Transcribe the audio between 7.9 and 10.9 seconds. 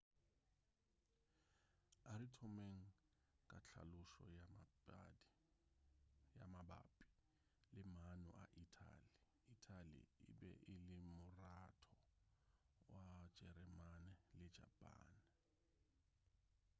maano a ithali ithali e be e